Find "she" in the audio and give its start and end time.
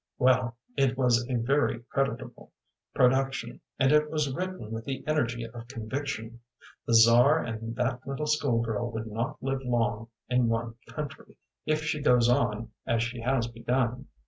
11.83-12.01, 13.03-13.21